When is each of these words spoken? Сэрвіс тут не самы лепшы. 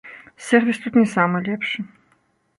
Сэрвіс 0.45 0.79
тут 0.85 0.97
не 1.01 1.03
самы 1.13 1.43
лепшы. 1.51 1.79